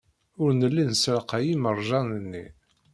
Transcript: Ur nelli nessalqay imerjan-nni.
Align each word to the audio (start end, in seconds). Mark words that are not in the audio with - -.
Ur 0.41 0.49
nelli 0.53 0.83
nessalqay 0.89 1.45
imerjan-nni. 1.53 2.45